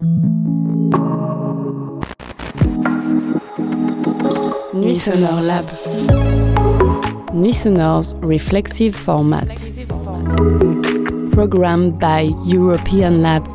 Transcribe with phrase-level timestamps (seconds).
[0.00, 0.16] Nuits
[5.04, 5.66] Sonores Lab.
[7.34, 9.48] Nuits Sonores's reflexive format.
[11.32, 13.46] Programmed by European Lab.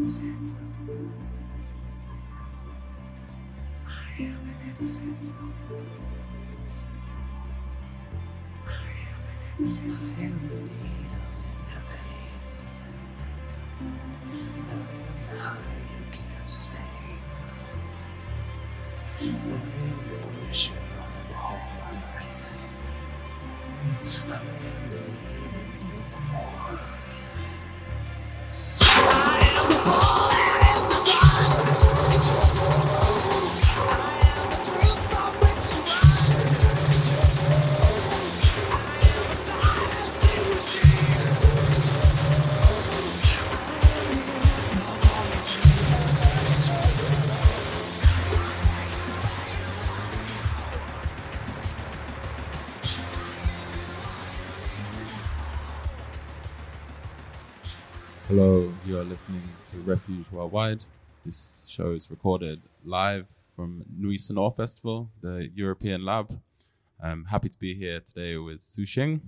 [0.00, 0.56] innocent.
[3.86, 5.34] I am innocent.
[5.36, 5.82] I am
[9.58, 10.00] innocent.
[16.42, 16.80] sustain.
[19.20, 19.50] I am
[20.08, 21.60] the portion of horror.
[24.22, 26.99] I am the need you for more.
[58.30, 59.42] Hello, you are listening
[59.72, 60.84] to Refuge Worldwide.
[61.24, 63.26] This show is recorded live
[63.56, 66.38] from Nuits Sonores Festival, the European Lab.
[67.02, 69.20] I'm happy to be here today with Tsuzing.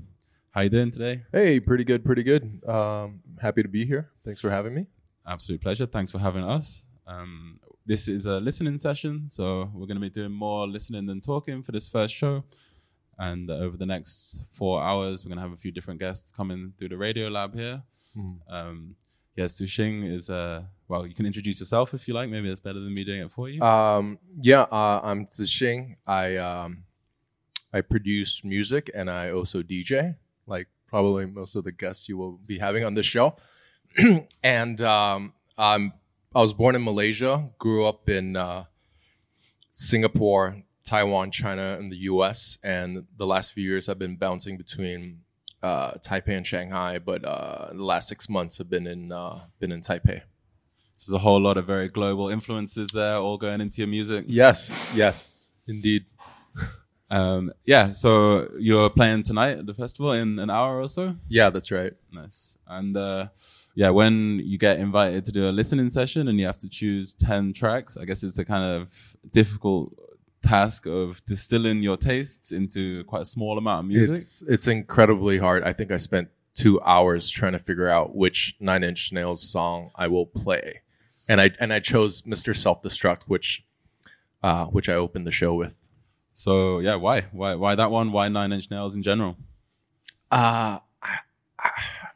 [0.53, 1.25] How you doing today?
[1.33, 2.63] Hey, pretty good, pretty good.
[2.65, 4.09] Um, happy to be here.
[4.25, 4.87] Thanks for having me.
[5.27, 5.87] Absolute pleasure.
[5.87, 6.85] Thanks for having us.
[7.05, 11.21] Um, this is a listening session, so we're going to be doing more listening than
[11.21, 12.45] talking for this first show.
[13.19, 16.75] And over the next four hours, we're going to have a few different guests coming
[16.79, 17.83] through the radio lab here.
[18.49, 18.97] Um,
[19.37, 22.29] yeah, Tsuzing is, uh, well, you can introduce yourself if you like.
[22.29, 23.63] Maybe that's better than me doing it for you.
[23.63, 25.97] Um, yeah, uh, I'm Tsuzing.
[26.07, 26.85] I um,
[27.73, 32.33] I produce music and I also DJ, like probably most of the guests you will
[32.33, 33.37] be having on this show.
[34.43, 35.95] and um, I'm
[36.35, 38.65] I was born in Malaysia, grew up in uh,
[39.71, 42.59] Singapore, Taiwan, China, and the U.S.
[42.63, 45.21] And the last few years, I've been bouncing between
[45.63, 49.73] uh, Taipei and Shanghai, but uh, the last six months have been in uh, been
[49.73, 50.23] in Taipei.
[50.97, 54.25] So there's a whole lot of very global influences there, all going into your music.
[54.29, 56.07] Yes, yes, indeed.
[57.13, 61.15] Um, yeah, so you're playing tonight at the festival in an hour or so.
[61.29, 61.93] Yeah, that's right.
[62.11, 62.57] Nice.
[62.67, 63.29] And uh,
[63.75, 67.13] yeah, when you get invited to do a listening session and you have to choose
[67.13, 69.93] 10 tracks, I guess it's a kind of difficult
[70.43, 74.17] task of distilling your tastes into quite a small amount of music.
[74.17, 75.63] It's it's incredibly hard.
[75.63, 79.91] I think I spent two hours trying to figure out which Nine Inch Nails song
[79.95, 80.83] I will play,
[81.29, 82.57] and I and I chose Mr.
[82.57, 83.65] Self Destruct, which
[84.43, 85.79] uh, which I opened the show with.
[86.35, 88.13] So yeah, why why why that one?
[88.13, 89.37] Why Nine Inch Nails in general?
[90.31, 90.79] Uh,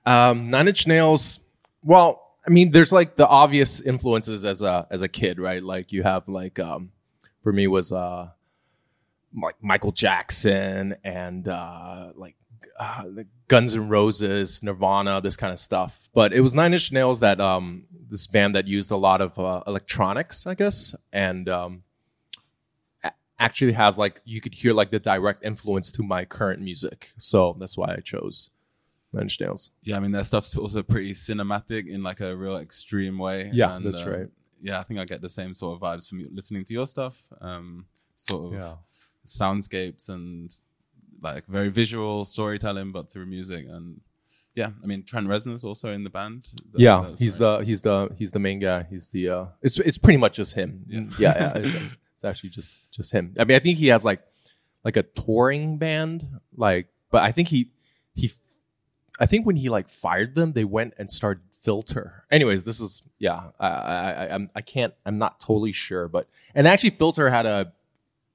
[0.04, 1.40] um, Nine Inch Nails.
[1.82, 5.62] Well, I mean, there's like the obvious influences as a as a kid, right?
[5.62, 6.92] Like you have like um,
[7.46, 8.28] for me was uh,
[9.40, 12.34] like Michael Jackson and uh, like
[12.76, 16.08] uh, the Guns N' Roses, Nirvana, this kind of stuff.
[16.12, 19.38] But it was Nine Inch Nails that um, this band that used a lot of
[19.38, 21.84] uh, electronics, I guess, and um,
[23.38, 27.12] actually has like you could hear like the direct influence to my current music.
[27.16, 28.50] So that's why I chose
[29.12, 29.70] Nine Inch Nails.
[29.84, 33.50] Yeah, I mean that stuff's also pretty cinematic in like a real extreme way.
[33.52, 34.28] Yeah, that's um, right.
[34.60, 36.86] Yeah, I think I get the same sort of vibes from you listening to your
[36.86, 37.26] stuff.
[37.40, 38.74] Um, sort of Yeah.
[39.26, 40.50] soundscapes and
[41.22, 43.66] like very visual storytelling, but through music.
[43.68, 44.00] And
[44.54, 46.48] yeah, I mean Trent Reznor's also in the band.
[46.72, 47.58] That- yeah, he's right.
[47.58, 48.84] the he's the he's the main guy.
[48.88, 50.84] He's the uh it's it's pretty much just him.
[50.88, 51.00] Yeah.
[51.18, 51.52] Yeah, yeah.
[51.58, 53.34] it's, it's actually just just him.
[53.38, 54.22] I mean, I think he has like
[54.84, 56.26] like a touring band,
[56.56, 57.70] like but I think he
[58.14, 58.30] he
[59.18, 62.22] I think when he like fired them, they went and started Filter.
[62.30, 66.28] Anyways, this is yeah, I I I I'm I can't I'm not totally sure, but
[66.54, 67.72] and actually Filter had a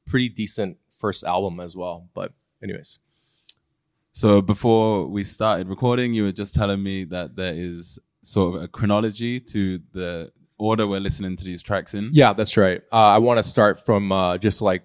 [0.06, 3.00] pretty decent first album as well, but anyways.
[4.12, 8.64] So before we started recording, you were just telling me that there is sort of
[8.64, 12.10] a chronology to the order we're listening to these tracks in.
[12.12, 12.82] Yeah, that's right.
[12.92, 14.84] Uh, I want to start from uh, just like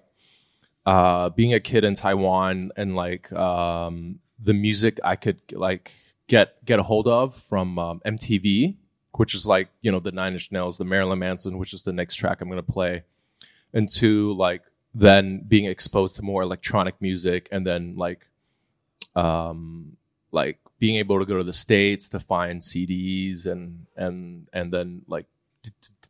[0.85, 5.91] uh, being a kid in Taiwan and like um, the music I could like
[6.27, 8.75] get get a hold of from um, MTV,
[9.13, 11.93] which is like you know the Nine Inch Nails, the Marilyn Manson, which is the
[11.93, 13.03] next track I'm gonna play,
[13.73, 14.63] and to like
[14.93, 18.27] then being exposed to more electronic music, and then like
[19.15, 19.97] um
[20.31, 25.01] like being able to go to the states to find CDs and and and then
[25.07, 25.25] like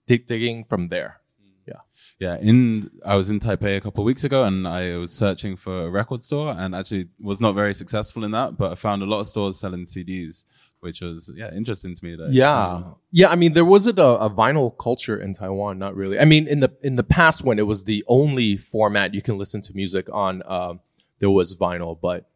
[0.05, 1.21] digging from there.
[1.67, 1.79] Yeah,
[2.19, 5.55] yeah in I was in Taipei a couple of weeks ago, and I was searching
[5.55, 8.57] for a record store, and actually was not very successful in that.
[8.57, 10.45] But I found a lot of stores selling CDs,
[10.79, 12.15] which was yeah interesting to me.
[12.15, 13.29] That Yeah, yeah.
[13.29, 15.79] I mean, there wasn't a, a vinyl culture in Taiwan.
[15.79, 16.19] Not really.
[16.19, 19.37] I mean, in the in the past when it was the only format you can
[19.37, 20.79] listen to music on, um,
[21.19, 22.29] there was vinyl, but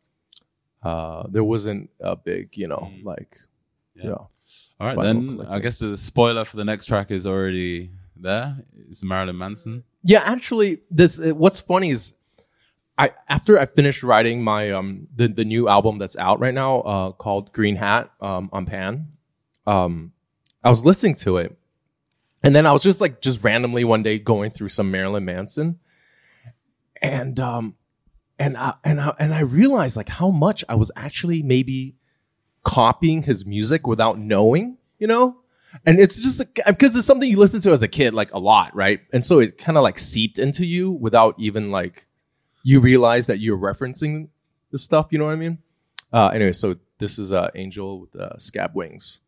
[0.84, 3.38] uh, there wasn't a big, you know, like
[3.96, 4.06] Yeah.
[4.06, 4.16] yeah.
[4.80, 5.46] All right, then.
[5.48, 7.92] I guess the spoiler for the next track is already
[8.22, 8.58] there.
[8.90, 9.84] It's Marilyn Manson.
[10.04, 12.14] Yeah, actually, this uh, what's funny is
[12.98, 16.82] I after I finished writing my um the the new album that's out right now
[16.82, 19.08] uh called Green Hat um on Pan,
[19.68, 20.14] um
[20.64, 21.58] I was listening to it,
[22.44, 25.80] and then I was just like just randomly one day going through some Marilyn Manson,
[27.02, 27.76] and um
[28.40, 31.96] and I, and I, and I realized like how much I was actually maybe
[32.64, 35.41] copying his music without knowing, you know.
[35.86, 38.76] And it's just because it's something you listen to as a kid, like a lot,
[38.76, 39.02] right?
[39.14, 42.08] And so it kind of like seeped into you without even like
[42.64, 44.30] you realize that you're referencing
[44.72, 45.08] the stuff.
[45.12, 45.60] You know what I mean?
[46.12, 49.22] Uh, anyway, so this is uh, Angel with uh, scab wings.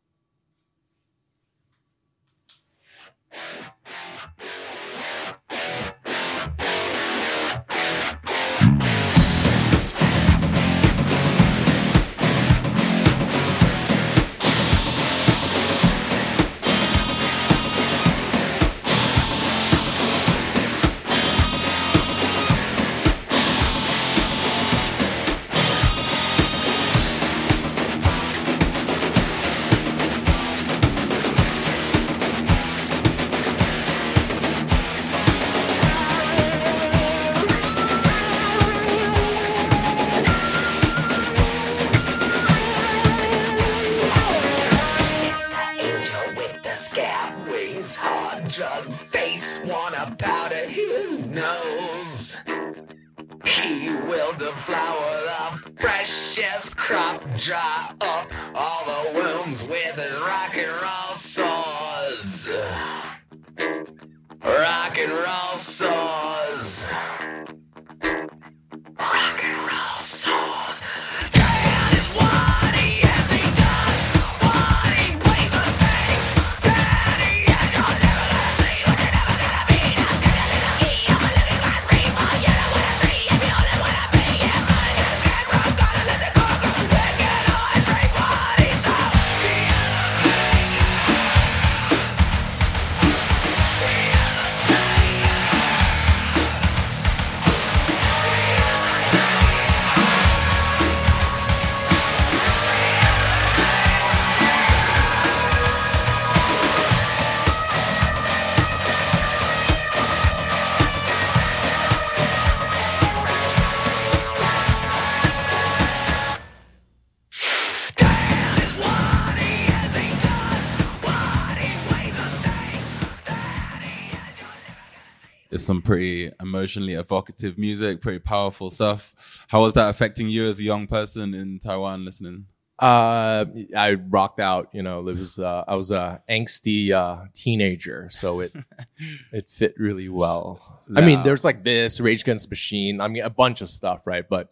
[125.63, 129.13] Some pretty emotionally evocative music, pretty powerful stuff.
[129.47, 132.45] How was that affecting you as a young person in Taiwan listening?
[132.79, 133.45] Uh,
[133.77, 134.69] I rocked out.
[134.73, 138.51] You know, it was uh, I was a angsty uh, teenager, so it
[139.31, 140.81] it fit really well.
[140.95, 142.99] I mean, there's like this Rage Against Machine.
[142.99, 144.27] I mean, a bunch of stuff, right?
[144.27, 144.51] But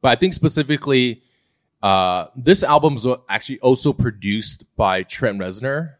[0.00, 1.22] but I think specifically,
[1.82, 5.94] uh, this album was actually also produced by Trent Reznor,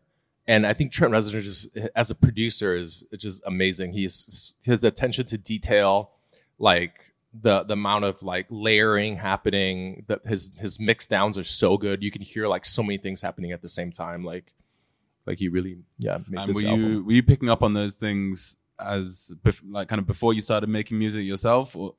[0.48, 3.92] and I think Trent Reznor just as a producer is just amazing.
[3.92, 6.10] He's his attention to detail,
[6.58, 6.94] like
[7.38, 10.04] the the amount of like layering happening.
[10.08, 12.02] That his his mix downs are so good.
[12.02, 14.24] You can hear like so many things happening at the same time.
[14.24, 14.54] Like
[15.26, 16.92] like he really yeah made And were album.
[16.92, 20.40] you were you picking up on those things as bef- like kind of before you
[20.40, 21.76] started making music yourself?
[21.76, 21.94] Or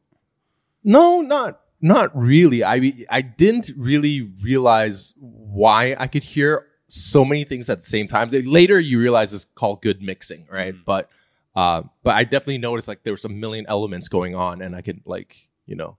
[0.84, 2.64] No, not not really.
[2.64, 8.08] I I didn't really realize why I could hear so many things at the same
[8.08, 8.30] time.
[8.32, 10.76] Later, you realize it's called good mixing, right?
[10.86, 11.10] But
[11.56, 14.82] uh, but I definitely noticed like there was a million elements going on, and I
[14.82, 15.98] could like you know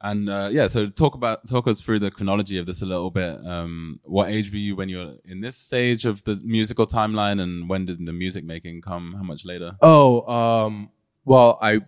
[0.00, 3.10] And uh, yeah, so talk about talk us through the chronology of this a little
[3.10, 3.38] bit.
[3.46, 7.40] Um, what age were you when you were in this stage of the musical timeline,
[7.40, 9.14] and when did the music making come?
[9.16, 9.76] How much later?
[9.80, 10.90] Oh, um,
[11.24, 11.82] well, I,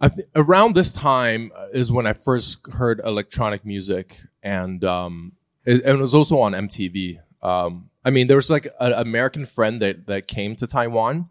[0.00, 5.32] I th- around this time is when I first heard electronic music, and um,
[5.64, 7.20] it, and it was also on MTV.
[7.42, 11.28] Um, I mean, there was like an American friend that that came to Taiwan,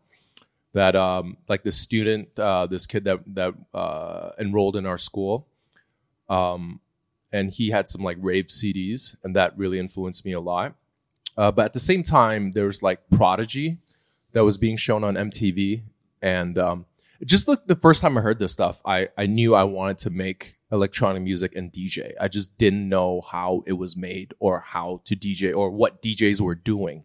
[0.74, 5.48] that um, like the student, uh, this kid that that uh, enrolled in our school,
[6.30, 6.80] um,
[7.32, 10.76] and he had some like rave CDs, and that really influenced me a lot.
[11.38, 13.78] Uh, but at the same time, there was like Prodigy
[14.34, 15.84] that was being shown on MTV.
[16.22, 16.86] And um,
[17.26, 20.10] just like the first time I heard this stuff, I, I knew I wanted to
[20.10, 22.14] make electronic music and DJ.
[22.20, 26.42] I just didn't know how it was made or how to DJ or what DJs
[26.42, 27.04] were doing.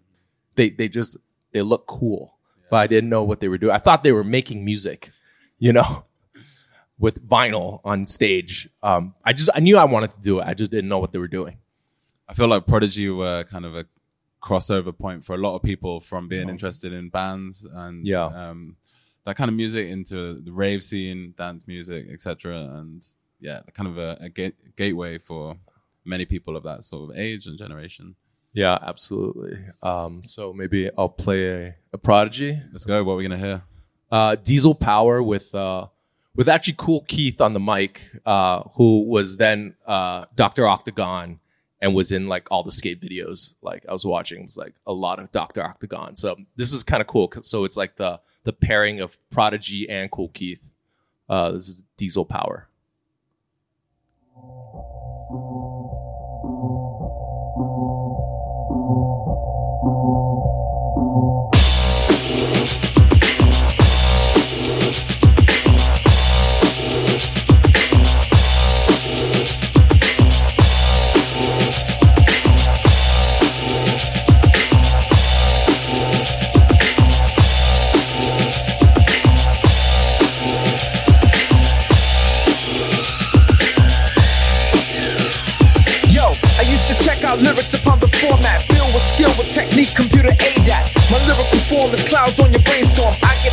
[0.54, 1.16] They they just
[1.52, 2.36] they look cool,
[2.70, 3.74] but I didn't know what they were doing.
[3.74, 5.10] I thought they were making music,
[5.58, 6.04] you know,
[6.98, 8.68] with vinyl on stage.
[8.82, 10.44] Um, I just I knew I wanted to do it.
[10.46, 11.58] I just didn't know what they were doing.
[12.28, 13.84] I feel like Prodigy were kind of a
[14.42, 18.24] crossover point for a lot of people from being interested in bands and Yeah.
[18.26, 18.76] um,
[19.24, 22.58] that kind of music into the rave scene, dance music, etc.
[22.58, 23.02] And
[23.44, 25.56] yeah, kind of a, a gate, gateway for
[26.04, 28.16] many people of that sort of age and generation.
[28.52, 29.58] Yeah, absolutely.
[29.82, 32.56] Um, so maybe I'll play a, a prodigy.
[32.72, 33.02] Let's go.
[33.04, 33.62] What are we gonna hear?
[34.10, 35.86] uh, Diesel Power with uh,
[36.36, 41.40] with actually Kool Keith on the mic, uh, who was then uh, Doctor Octagon
[41.80, 43.56] and was in like all the skate videos.
[43.60, 46.14] Like I was watching, it was like a lot of Doctor Octagon.
[46.14, 47.32] So this is kind of cool.
[47.42, 50.70] So it's like the the pairing of Prodigy and Kool Keith.
[51.28, 52.68] Uh, this is Diesel Power.
[54.34, 54.46] Thank
[60.08, 60.23] you.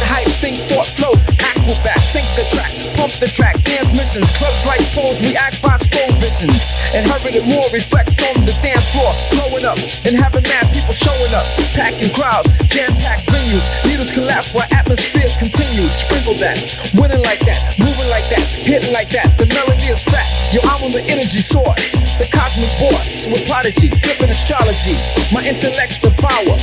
[0.02, 1.14] Get hype, think, thought, flow,
[1.54, 6.10] acrobat, sync the track, pump the track, dance missions, clubs like pose, react by slow
[6.18, 6.74] visions.
[6.98, 9.78] And hurry to more reflects on the dance floor, blowing up
[10.10, 11.46] and having mad people showing up,
[11.78, 13.64] packing crowds, jam-packed venues.
[13.86, 15.86] Needles collapse while atmospheres continue.
[15.86, 16.58] Sprinkle that,
[16.98, 19.30] winning like that, moving like that, hitting like that.
[19.38, 20.26] The melody is fat.
[20.50, 24.98] Yo, I'm on the energy source, the cosmic boss with prodigy, flipping astrology.
[25.30, 26.58] My intellect's the power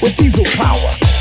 [0.00, 1.19] with diesel power.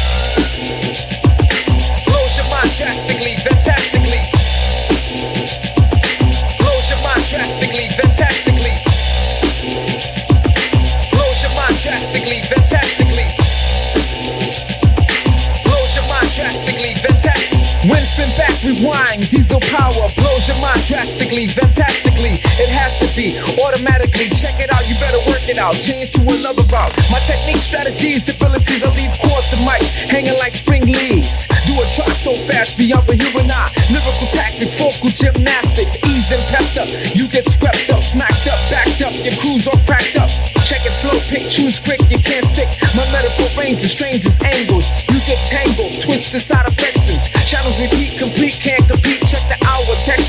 [18.80, 22.40] Rewind, diesel power blows your mind drastically, fantastically.
[22.60, 23.36] It has to be
[23.68, 24.32] automatically.
[24.32, 25.76] Check it out, you better work it out.
[25.76, 26.94] Change to another route.
[27.12, 31.48] My technique, strategies, abilities, I leave chords and mic hanging like spring leaves.
[31.68, 33.70] Do a try so fast beyond the human eye.
[33.92, 36.90] Lyrical tactic, vocal gymnastics, ease and pepped up.
[37.16, 39.14] You get swept up, smacked up, backed up.
[39.24, 40.32] Your crew's all cracked up.
[40.64, 42.70] Check it slow, pick, choose quick, you can't stick.
[42.96, 44.92] My metaphor range the strangest angles.
[45.12, 47.28] You get tangled, twisted side affections.
[47.50, 48.20] Channels repeat,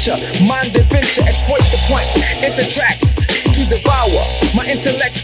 [0.01, 2.09] texture, mind adventure, exploit the point.
[2.41, 2.65] Enter
[3.53, 4.23] to devour.
[4.57, 5.21] My intellects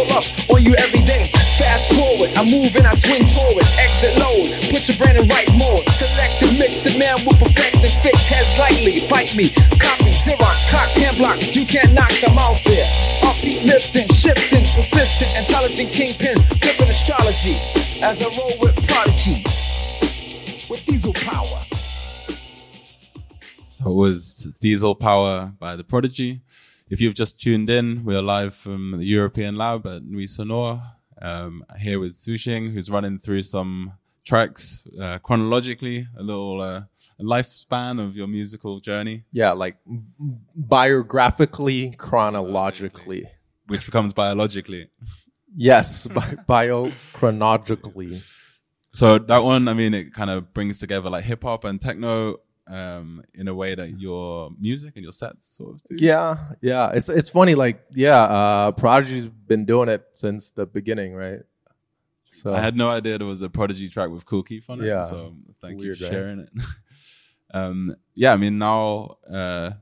[0.00, 0.24] pull up
[0.56, 1.28] on you every day.
[1.60, 3.64] Fast forward, I move and I swing toward.
[3.76, 5.84] Exit load, put your brain in right mode.
[5.92, 9.04] Select and mix, the man will perfect and fix heads lightly.
[9.12, 11.52] Bite me, copy, Xerox, cock, hand blocks.
[11.52, 12.86] You can't knock them out there.
[13.28, 17.56] Upbeat, lifting, shifting, persistent, intelligent kingpin, flipping astrology.
[18.00, 19.44] As I roll with prodigy,
[20.72, 21.60] with diesel power.
[23.80, 26.42] It was Diesel Power by The Prodigy.
[26.90, 30.82] If you've just tuned in, we're live from the European Lab at Nuits Sonores.
[31.22, 33.92] Um, here with Tsuzing, who's running through some
[34.24, 36.82] tracks uh, chronologically, a little uh,
[37.20, 39.76] lifespan of your musical journey, Yeah, like
[40.56, 43.26] biographically, chronologically.
[43.66, 44.88] which becomes biologically.
[45.54, 48.20] Yes, bi- biochronologically.
[48.92, 52.38] So that one, I mean, it kind of brings together like hip hop and techno
[52.70, 55.96] um, in a way that your music and your sets sort of do.
[55.98, 56.92] Yeah, yeah.
[56.94, 57.54] It's it's funny.
[57.54, 61.40] Like, yeah, uh, Prodigy's been doing it since the beginning, right?
[62.28, 64.86] So I had no idea there was a Prodigy track with Kool Keith on it.
[64.86, 65.02] Yeah.
[65.02, 66.12] So thank Weird, you for right?
[66.12, 66.48] sharing it.
[67.54, 69.72] um, yeah, I mean, now, uh,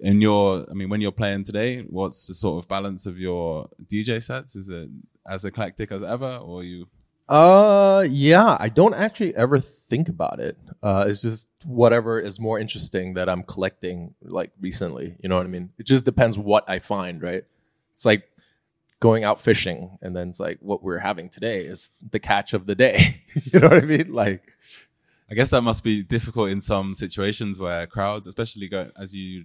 [0.00, 3.68] in your, I mean, when you're playing today, what's the sort of balance of your
[3.84, 4.56] DJ sets?
[4.56, 4.90] Is it
[5.24, 6.88] as eclectic as ever or you?
[7.28, 10.56] Uh, yeah, I don't actually ever think about it.
[10.82, 15.16] Uh, it's just whatever is more interesting that I'm collecting like recently.
[15.20, 15.70] You know what I mean?
[15.78, 17.44] It just depends what I find, right?
[17.92, 18.28] It's like
[19.00, 22.66] going out fishing and then it's like what we're having today is the catch of
[22.66, 23.22] the day.
[23.52, 24.12] you know what I mean?
[24.12, 24.52] Like,
[25.28, 29.44] I guess that must be difficult in some situations where crowds, especially go as you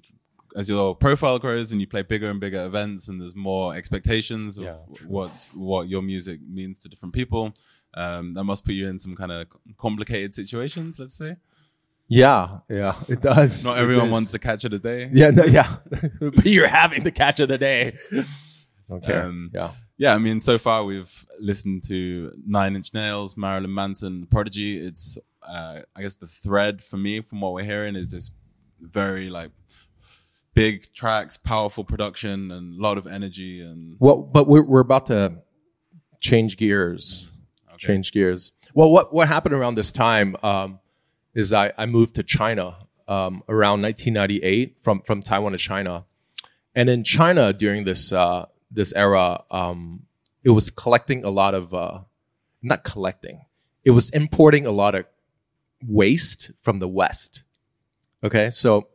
[0.55, 4.57] as your profile grows and you play bigger and bigger events and there's more expectations
[4.57, 7.53] of Yeah, what's what your music means to different people.
[7.93, 10.99] Um, that must put you in some kind of complicated situations.
[10.99, 11.37] Let's say
[12.11, 13.63] yeah, yeah, it does.
[13.63, 15.09] not everyone wants the catch of the day.
[15.13, 15.77] Yeah, no, yeah.
[16.19, 17.95] but you're having the catch of the day.
[18.91, 19.13] Okay.
[19.13, 19.71] Um, yeah.
[19.97, 24.85] yeah, I mean, so far we've listened to Nine Inch Nails, Marilyn Manson, Prodigy.
[24.85, 28.31] It's, uh, I guess, the thread for me from what we're hearing is this
[28.81, 29.51] very like
[30.61, 33.61] big tracks, powerful production, and a lot of energy.
[33.61, 35.37] And Well, but we're we're about to
[36.19, 37.31] change gears.
[37.77, 38.51] Change gears.
[38.75, 40.79] Well, what what happened around this time um,
[41.33, 42.75] is I I moved to China
[43.07, 46.05] um, around 1998 from from Taiwan to China,
[46.75, 50.03] and in China during this uh, this era, um,
[50.43, 52.01] it was collecting a lot of uh,
[52.61, 53.45] not collecting.
[53.83, 55.05] It was importing a lot of
[55.83, 57.41] waste from the West.
[58.23, 58.90] Okay, so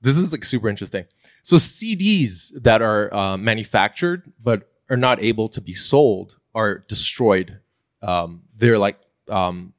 [0.00, 1.04] this is like super interesting.
[1.42, 7.60] So CDs that are uh, manufactured but are not able to be sold are destroyed.
[8.02, 9.74] Um, they're like um,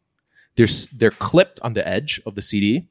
[0.55, 2.87] they're they're clipped on the edge of the CD,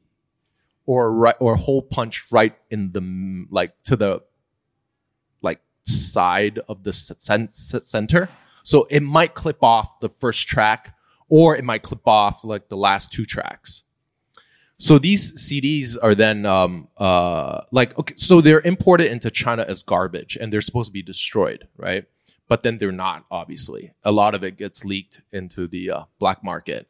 [0.86, 4.22] or right or hole punch right in the like to the
[5.40, 8.28] like side of the center.
[8.62, 10.94] So it might clip off the first track,
[11.28, 13.84] or it might clip off like the last two tracks.
[14.80, 19.82] So these CDs are then um, uh, like okay, so they're imported into China as
[19.82, 22.06] garbage, and they're supposed to be destroyed, right?
[22.48, 23.26] But then they're not.
[23.30, 26.88] Obviously, a lot of it gets leaked into the uh, black market.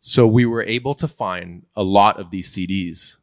[0.00, 3.16] So we were able to find a lot of these CDs,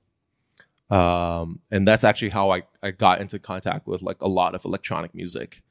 [0.89, 4.63] um, and that's actually how I, I got into contact with like a lot of
[4.63, 5.63] electronic music.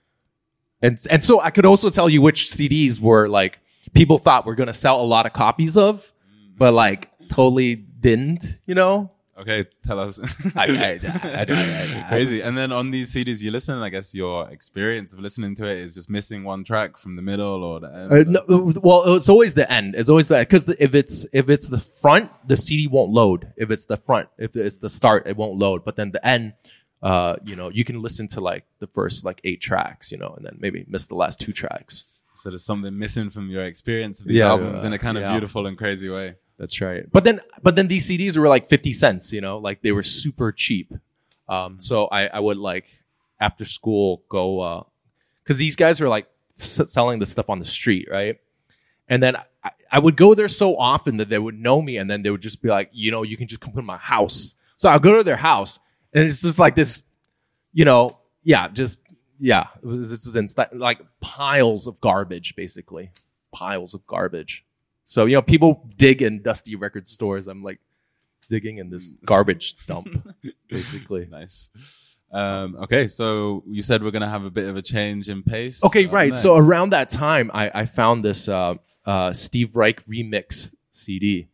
[0.83, 3.61] And and so I could also tell you which CDs were like
[3.95, 6.13] people thought we're gonna sell a lot of copies of,
[6.59, 9.11] but like totally didn't, you know?
[9.43, 10.15] okay, tell us.
[10.57, 10.91] I, I,
[11.43, 12.41] I, Crazy.
[12.41, 15.79] And then on these CDs you listen, I guess your experience of listening to it
[15.85, 18.09] is just missing one track from the middle or the end.
[18.13, 19.95] Uh, no, well, it's always the end.
[19.95, 23.41] It's always the because if it's if it's the front, the CD won't load.
[23.57, 25.85] If it's the front, if it's the start, it won't load.
[25.85, 26.55] But then the end,
[27.03, 30.33] uh, you know, you can listen to like the first like eight tracks, you know,
[30.37, 32.05] and then maybe miss the last two tracks.
[32.37, 35.25] So there's something missing from your experience of these Yeah, albums in a kind of
[35.25, 35.33] yeah.
[35.33, 36.37] beautiful and crazy way.
[36.59, 37.05] That's right.
[37.13, 40.03] But then, but then these CDs were like 50 cents, you know, like they were
[40.03, 40.93] super cheap.
[41.49, 42.87] Um, so I, I would like
[43.41, 44.83] after school go, uh,
[45.45, 48.39] cause these guys were like s- selling the stuff on the street, right?
[49.09, 52.11] And then I, I would go there so often that they would know me and
[52.11, 54.55] then they would just be like, you know, you can just come to my house.
[54.77, 55.79] So I'll go to their house
[56.13, 57.03] and it's just like this,
[57.73, 58.99] you know, yeah, just,
[59.39, 63.11] yeah, this is insta- like piles of garbage, basically
[63.53, 64.65] piles of garbage.
[65.07, 67.47] So, you know, people dig in dusty record stores.
[67.47, 67.81] I'm like
[68.51, 70.09] digging in this garbage dump,
[70.69, 71.27] basically.
[71.31, 71.71] Nice.
[72.33, 75.85] Um, okay, so you said we're gonna have a bit of a change in pace.
[75.85, 76.29] Okay, Up right.
[76.29, 76.43] next.
[76.43, 78.75] So around that time, I, I found this uh,
[79.07, 81.49] uh, Steve Reich remix CD.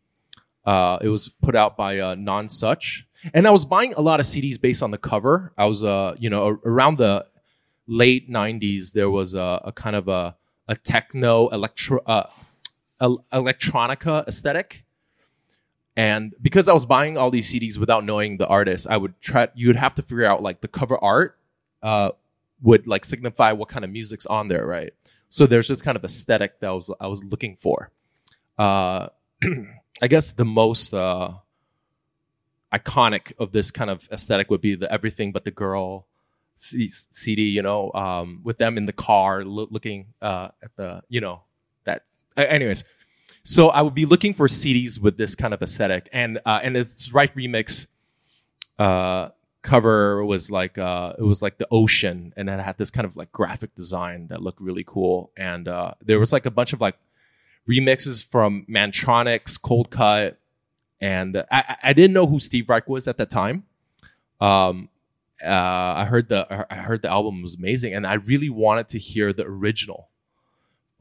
[0.65, 3.03] Uh, it was put out by uh, Nonesuch,
[3.35, 5.53] and I was buying a lot of CDs based on the cover.
[5.59, 7.27] I was, uh, you know, around the
[7.87, 10.37] late '90s, there was a, a kind of a,
[10.69, 12.29] a techno electro uh,
[13.03, 14.85] electronica aesthetic,
[15.97, 19.49] and because I was buying all these CDs without knowing the artist, I would try.
[19.55, 21.39] You would have to figure out like the cover art
[21.83, 22.11] uh,
[22.63, 24.93] would like signify what kind of music's on there, right?
[25.29, 27.91] So there's this kind of aesthetic that I was I was looking for.
[28.59, 29.09] Uh,
[30.03, 31.33] I guess the most uh,
[32.73, 36.07] iconic of this kind of aesthetic would be the Everything But the Girl
[36.55, 37.43] C- CD.
[37.51, 41.43] You know, um, with them in the car lo- looking uh, at the you know
[41.85, 42.85] that's anyways.
[43.45, 46.77] So I would be looking for CDs with this kind of aesthetic, and uh, and
[46.77, 47.87] this Reich remix
[48.79, 49.31] uh,
[49.63, 53.17] cover was like uh, it was like the ocean, and it had this kind of
[53.17, 56.81] like graphic design that looked really cool, and uh, there was like a bunch of
[56.81, 56.97] like
[57.69, 60.37] remixes from Mantronix, Coldcut,
[61.01, 63.65] and I, I didn't know who Steve Reich was at that time.
[64.41, 64.89] Um,
[65.45, 68.99] uh, I heard the I heard the album was amazing, and I really wanted to
[68.99, 70.09] hear the original,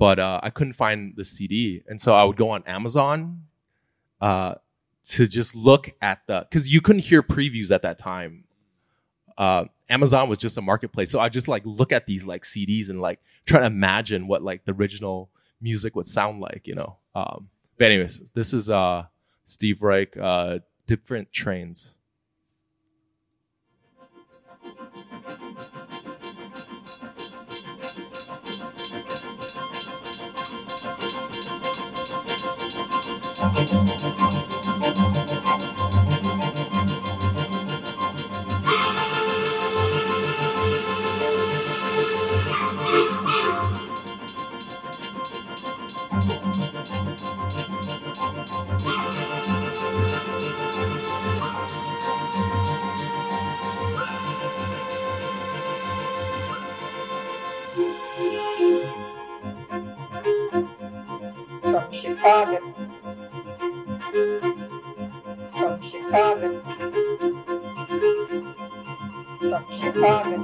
[0.01, 3.43] but uh, I couldn't find the CD, and so I would go on Amazon
[4.19, 4.55] uh,
[5.03, 8.45] to just look at the because you couldn't hear previews at that time.
[9.37, 12.89] Uh, Amazon was just a marketplace, so I just like look at these like CDs
[12.89, 15.29] and like try to imagine what like the original
[15.61, 16.97] music would sound like, you know.
[17.13, 19.05] Um, but anyways, this is uh,
[19.45, 21.99] Steve Reich, uh, different trains.
[62.01, 62.57] Chicago.
[65.53, 66.61] From Chicago.
[69.47, 70.37] From Chicago.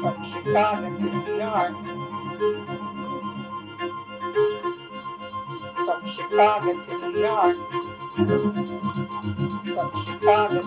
[0.00, 1.74] From Chicago to New York.
[5.84, 7.56] From Chicago to New York.
[9.74, 10.62] From Chicago.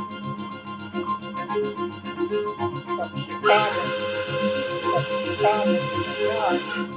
[2.94, 3.82] From Chicago.
[4.86, 6.97] From Chicago to New York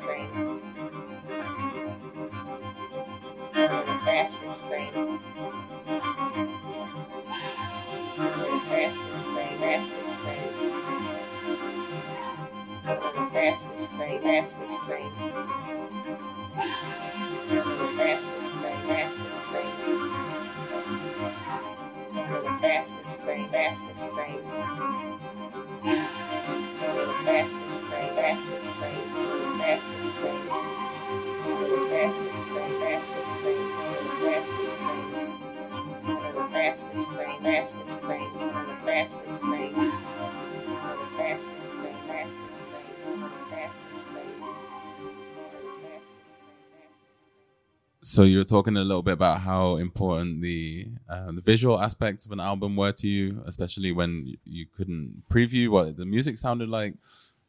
[48.03, 52.25] So you were talking a little bit about how important the uh, the visual aspects
[52.25, 56.67] of an album were to you, especially when you couldn't preview what the music sounded
[56.67, 56.95] like.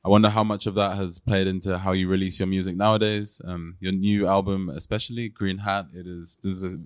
[0.05, 3.41] I wonder how much of that has played into how you release your music nowadays.
[3.47, 6.79] Um, your new album, especially Green Hat, it is there's a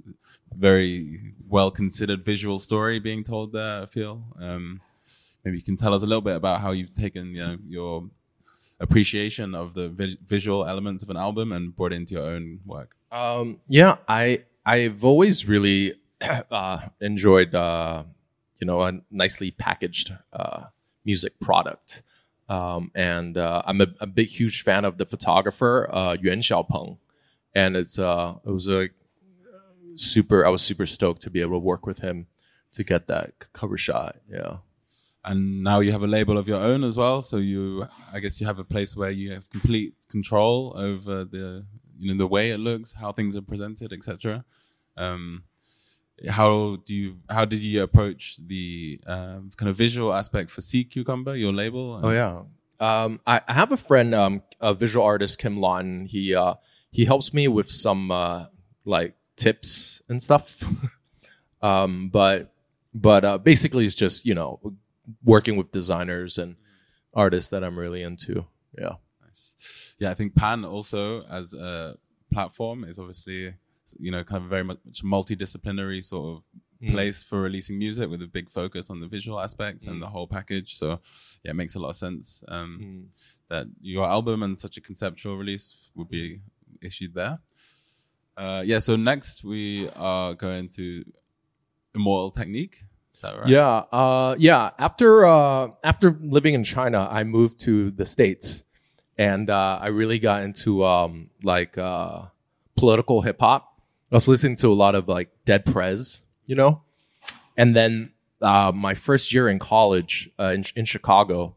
[0.55, 3.83] very well considered visual story being told there.
[3.83, 4.23] I feel.
[4.39, 4.81] Um,
[5.45, 8.11] maybe you can tell us a little bit about how you've taken you know, your
[8.79, 12.61] appreciation of the vis- visual elements of an album and brought it into your own
[12.65, 12.96] work.
[13.11, 15.95] Um, yeah, I I've always really
[16.51, 18.05] uh, enjoyed uh,
[18.59, 20.65] you know a nicely packaged uh,
[21.05, 22.03] music product,
[22.49, 26.99] um, and uh, I'm a, a big huge fan of the photographer uh, Yuan Xiaopeng,
[27.55, 28.89] and it's uh, it was a
[29.95, 32.27] super I was super stoked to be able to work with him
[32.73, 34.17] to get that cover shot.
[34.31, 34.59] Yeah.
[35.25, 38.41] and now you have a label of your own as well so you i guess
[38.41, 41.65] you have a place where you have complete control over the
[41.99, 44.45] you know the way it looks, how things are presented, etc.
[44.97, 45.45] Um,
[46.29, 50.85] how do you how did you approach the um, kind of visual aspect for Sea
[50.85, 52.01] Cucumber, your label?
[52.03, 52.43] Oh yeah.
[52.79, 56.07] Um, I, I have a friend, um, a visual artist, Kim Lawton.
[56.07, 56.55] He uh,
[56.91, 58.47] he helps me with some uh,
[58.85, 60.63] like tips and stuff.
[61.63, 62.53] um, but
[62.95, 64.75] but uh, basically, it's just you know
[65.25, 66.57] working with designers and
[67.15, 68.47] artists that I'm really into.
[68.79, 68.95] Yeah.
[69.37, 69.97] Nice.
[69.99, 71.97] Yeah, I think Pan also as a
[72.33, 73.55] platform is obviously
[73.99, 78.27] you know kind of very much multidisciplinary sort of place for releasing music with a
[78.27, 80.77] big focus on the visual aspects and the whole package.
[80.77, 81.01] So
[81.43, 83.09] yeah, it makes a lot of sense um,
[83.49, 86.41] that your album and such a conceptual release would be
[86.83, 87.39] issued there.
[88.37, 88.79] Uh, yeah.
[88.79, 91.05] So next we are going to
[91.95, 92.83] Immortal Technique.
[93.15, 93.49] Is that right?
[93.49, 94.73] Yeah, uh, yeah.
[94.79, 98.65] After uh, after living in China, I moved to the states,
[99.19, 102.23] and uh, I really got into um, like uh,
[102.77, 103.73] political hip hop.
[104.13, 106.83] I was listening to a lot of like Dead Prez, you know,
[107.57, 111.57] and then uh, my first year in college uh, in, in Chicago,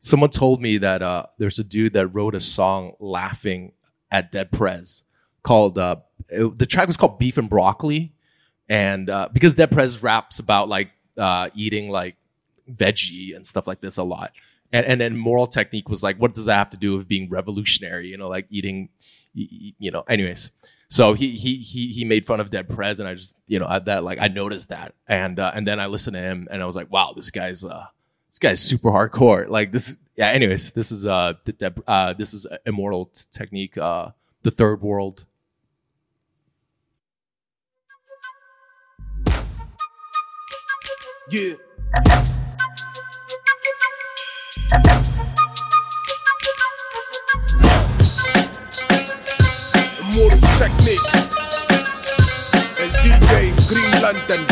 [0.00, 3.72] someone told me that uh, there's a dude that wrote a song laughing
[4.10, 5.02] at Dead Prez
[5.42, 5.96] called uh,
[6.28, 8.12] it- the track was called Beef and Broccoli.
[8.68, 10.90] And because Dead Prez raps about like
[11.54, 12.16] eating like
[12.70, 14.32] veggie and stuff like this a lot,
[14.74, 17.30] and and then Immortal Technique was like, what does that have to do with being
[17.30, 18.08] revolutionary?
[18.08, 18.88] You know, like eating,
[19.32, 20.02] you know.
[20.08, 20.50] Anyways,
[20.88, 23.68] so he he he he made fun of Dead Prez, and I just you know
[23.68, 26.60] at that like I noticed that, and uh, and then I listened to him, and
[26.60, 27.86] I was like, wow, this guy's uh
[28.28, 29.48] this guy's super hardcore.
[29.48, 30.30] Like this, yeah.
[30.30, 34.10] Anyways, this is uh, the Dead- uh this is immortal t- technique, uh,
[34.42, 35.24] the third world.
[41.30, 41.54] Yeah.
[50.58, 51.00] Technique.
[52.78, 54.46] El DJ Green Lantern.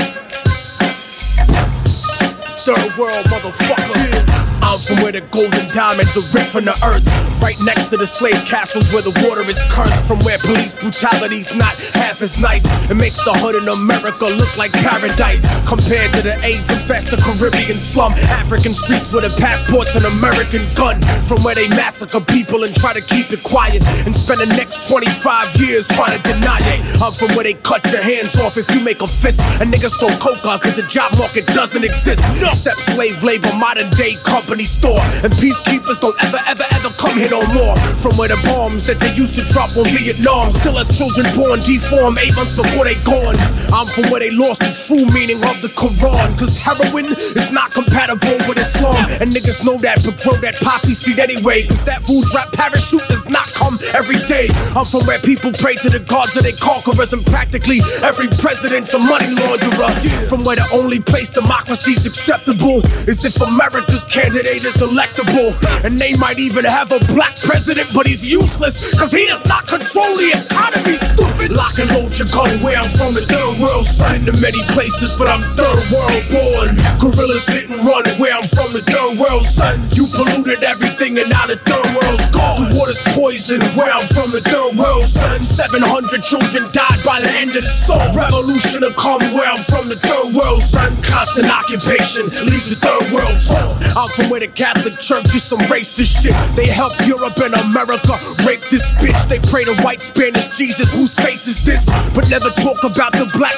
[2.57, 4.63] Third world motherfucker.
[4.63, 7.32] I'm from where the golden diamonds are ripped from the earth.
[7.43, 9.99] Right next to the slave castles where the water is cursed.
[10.07, 12.63] From where police brutality's not half as nice.
[12.87, 15.43] It makes the hood in America look like paradise.
[15.67, 18.15] Compared to the AIDS infested Caribbean slum.
[18.39, 21.03] African streets with a passports and American gun.
[21.27, 23.83] From where they massacre people and try to keep it quiet.
[24.07, 25.11] And spend the next 25
[25.59, 26.79] years trying to deny it.
[27.03, 29.43] I'm from where they cut your hands off if you make a fist.
[29.59, 32.23] And niggas throw coca uh, cause the job market doesn't exist.
[32.39, 35.03] Except slave labor, modern day company store.
[35.27, 37.73] And peacekeepers don't ever, ever, ever come here no more.
[38.05, 41.65] From where the bombs that they used to drop on Vietnam still has children born
[41.65, 43.33] deformed eight months before they gone.
[43.73, 46.29] I'm from where they lost the true meaning of the Quran.
[46.37, 49.01] Cause heroin is not compatible with Islam.
[49.25, 51.65] And niggas know that, but grow that poppy seed anyway.
[51.65, 54.53] Cause that food wrap parachute does not come every day.
[54.77, 57.17] I'm from where people pray to the gods of their conquerors.
[57.17, 59.89] And practically every president's a money launderer.
[60.29, 65.57] From where the only place democracy's acceptable is if America's candidate is electable.
[65.81, 68.95] And they might even have a black president, but he's useless.
[68.99, 71.53] Cause he does not control the economy, stupid.
[71.55, 73.87] Lock and load your gun where I'm from, the third world.
[73.87, 76.75] Son to many places, but I'm third world born.
[76.99, 79.79] Gorillas hit and run where I'm from, the third world, son.
[79.93, 82.67] You polluted everything and now the third world's gone.
[82.67, 85.41] The water's poison where I'm from, the third world, son.
[85.41, 88.09] 700 children died by the end of summer.
[88.17, 90.91] Revolution to come where I'm from, the third world, son.
[91.03, 93.75] Constant occupation leaves the third world torn.
[93.99, 96.35] I'm from where the Catholic Church is some racist shit.
[96.55, 98.15] They help Europe and America
[98.47, 99.19] rape this bitch.
[99.29, 101.87] They pray to white Spanish Jesus, whose face is this?
[102.15, 103.55] But never talk about the black.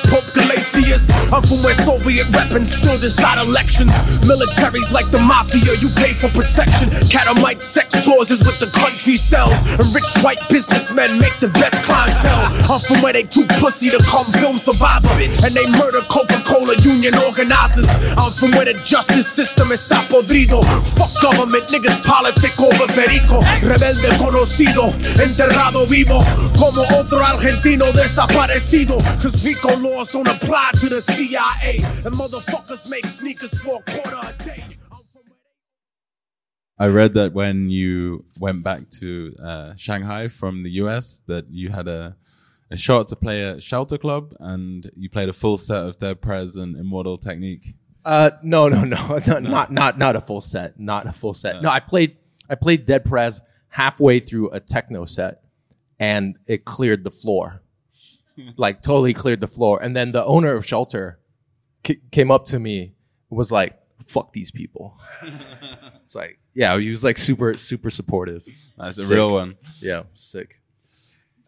[1.31, 3.95] I'm from where Soviet weapons still decide elections.
[4.27, 6.91] Militaries like the mafia, you pay for protection.
[7.07, 9.55] Catamite sex clauses with the country sells.
[9.79, 12.51] And rich white businessmen make the best clientele.
[12.67, 15.15] I'm from where they too pussy to come film Survivor.
[15.47, 17.87] And they murder Coca-Cola union organizers.
[18.19, 20.63] I'm from where the justice system is está podrido.
[20.97, 23.41] Fuck government, niggas politic over perico.
[23.63, 26.25] Rebelde conocido, enterrado vivo.
[26.59, 28.99] Como otro argentino desaparecido.
[29.21, 31.77] Cause RICO laws don't apply to the CIA.
[32.05, 34.65] And motherfuckers make sneakers for a quarter a day.
[34.91, 35.39] I'm from where
[36.79, 41.71] I read that when you went back to uh, Shanghai from the US, that you
[41.71, 42.17] had a,
[42.71, 46.21] a shot to play at Shelter Club, and you played a full set of Dead
[46.21, 47.77] Prez and Immortal Technique.
[48.05, 51.63] Uh, no, no, no, no, not not not a full set, not a full set.
[51.63, 52.17] No, I played
[52.51, 55.43] I played Dead Prez halfway through a techno set,
[55.99, 57.63] and it cleared the floor,
[58.57, 59.83] like totally cleared the floor.
[59.83, 61.19] And then the owner of Shelter
[61.85, 62.95] ca- came up to me,
[63.31, 68.47] and was like, "Fuck these people." it's like, yeah, he was like super super supportive.
[68.77, 69.57] That's a real one.
[69.81, 70.61] Yeah, sick.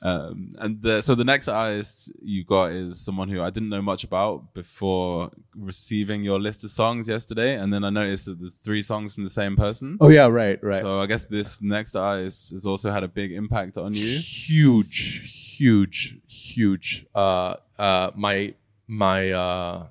[0.02, 3.80] Um, and the, so the next artist you got is someone who I didn't know
[3.80, 8.60] much about before receiving your list of songs yesterday, and then I noticed that there's
[8.60, 9.96] three songs from the same person.
[10.00, 10.80] Oh yeah, right, right.
[10.80, 14.18] So I guess this next artist has also had a big impact on you.
[14.18, 17.06] huge, huge, huge.
[17.14, 18.54] Uh, uh, my
[18.86, 19.86] my uh,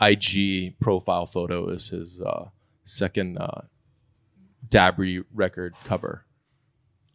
[0.00, 2.48] IG profile photo is his uh,
[2.84, 3.62] second uh,
[4.68, 6.24] Dabrye record cover.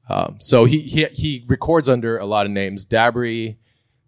[0.10, 2.86] Um, so he, he he records under a lot of names.
[2.86, 3.58] Dabrye,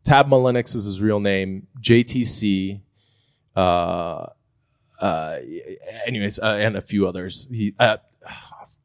[0.06, 1.68] Tadd Mullinix is his real name.
[1.82, 2.82] JTC.
[3.56, 4.28] Uh,
[5.02, 5.38] uh,
[6.06, 7.48] anyways, uh, and a few others.
[7.52, 7.98] He uh,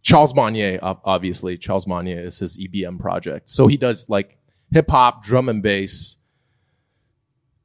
[0.02, 1.58] Charles Manier, obviously.
[1.58, 3.48] Charles Manier is his EBM project.
[3.48, 4.38] So he does like
[4.72, 6.16] hip hop, drum and bass,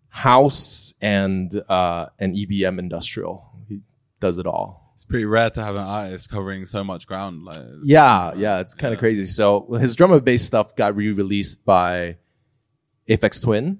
[0.09, 3.51] house, and uh, and EBM industrial.
[3.67, 3.81] He
[4.19, 4.91] does it all.
[4.93, 7.43] It's pretty rare to have an artist covering so much ground.
[7.43, 9.25] Like, Yeah, yeah, it's kind of crazy.
[9.25, 12.15] So his drum and bass stuff got re-released by
[13.09, 13.79] Aphex Twin.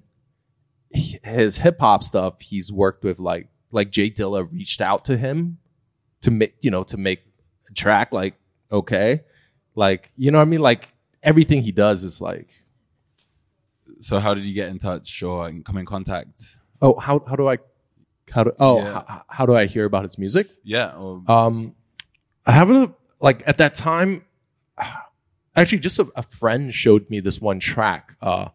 [0.92, 5.58] His hip hop stuff, he's worked with like like Jay Dilla reached out to him
[6.22, 7.22] to make you know to make
[7.70, 8.14] a track.
[8.14, 8.36] Like
[8.72, 9.22] okay,
[9.74, 10.62] like you know what I mean.
[10.62, 12.50] Like everything he does is like
[14.06, 16.60] So how did you get in touch or come in contact?
[16.80, 17.58] oh how how do I
[18.32, 18.94] how do oh Yeah.
[19.08, 20.46] how, how do I hear about his music?
[20.64, 20.90] Yeah.
[20.96, 21.74] Or, Um,
[22.46, 24.26] I haven't like at that time.
[25.56, 28.16] Actually, just a, a friend showed me this one track.
[28.22, 28.50] Uh,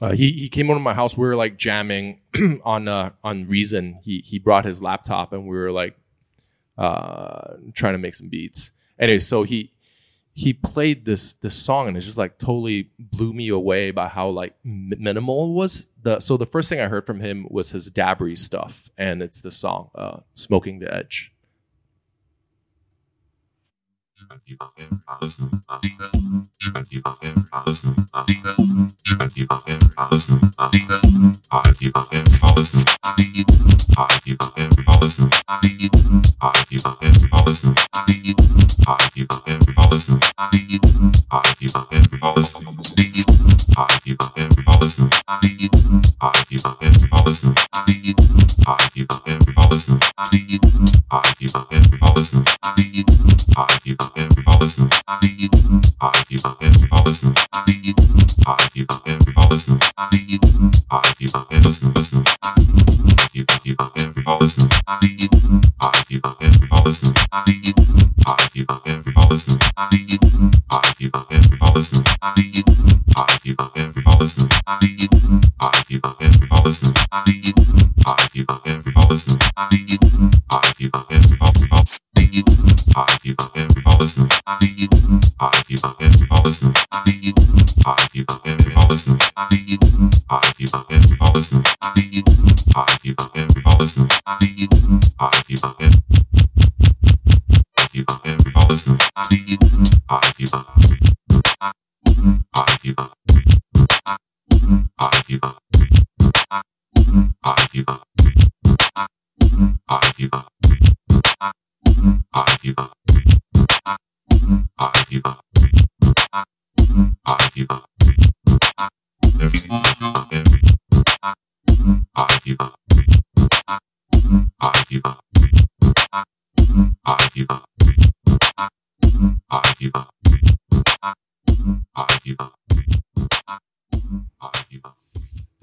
[0.00, 1.14] uh, he he came over to my house.
[1.18, 2.20] We were like jamming
[2.64, 3.98] on uh, on Reason.
[4.02, 5.94] He he brought his laptop and we were like
[6.78, 8.70] uh, trying to make some beats.
[8.98, 9.72] Anyway, so he
[10.38, 14.28] he played this this song and it just like totally blew me away by how
[14.28, 15.88] like mi- minimal was.
[16.00, 19.40] The so the first thing I heard from him was his Dabrye stuff, and it's
[19.40, 21.32] the song uh, "Smoking the Edge."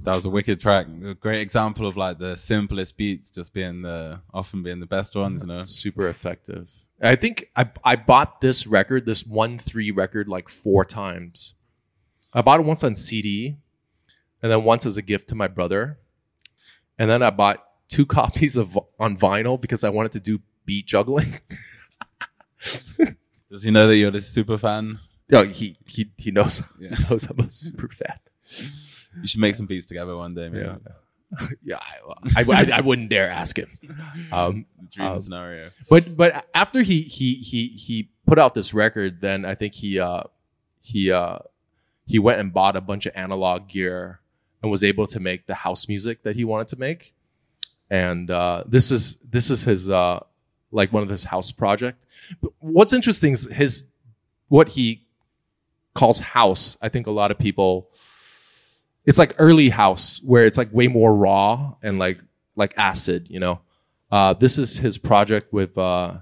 [0.05, 0.87] That was a wicked track.
[1.03, 5.15] A great example of like the simplest beats just being the often being the best
[5.15, 5.63] ones, you know.
[5.63, 6.71] super effective.
[7.01, 11.55] I think I I bought this record, this one three record, like four times.
[12.33, 13.57] I bought it once on CD,
[14.41, 15.99] and then once as a gift to my brother,
[16.97, 20.85] and then I bought two copies of on vinyl because I wanted to do beat
[20.85, 21.39] juggling.
[23.51, 24.99] Does he know that you're this super fan?
[25.31, 26.95] Oh, he he he knows Yeah.
[26.95, 28.19] he knows I'm a super fan.
[29.21, 30.81] You should make some beats together one day, man.
[31.39, 31.79] Yeah, yeah.
[32.35, 33.69] I, I, I wouldn't dare ask him.
[34.31, 35.69] Um, dream Um, scenario.
[35.89, 39.99] but but after he he he he put out this record, then I think he
[39.99, 40.23] uh
[40.81, 41.39] he uh
[42.05, 44.19] he went and bought a bunch of analog gear
[44.61, 47.13] and was able to make the house music that he wanted to make.
[47.89, 50.19] And uh, this is this is his uh
[50.71, 52.03] like one of his house project.
[52.41, 53.85] But what's interesting is his
[54.49, 55.04] what he
[55.95, 56.77] calls house.
[56.81, 57.89] I think a lot of people
[59.05, 62.19] it's like early house where it's like way more raw and like
[62.55, 63.61] like acid, you know.
[64.11, 66.17] Uh, this is his project with uh,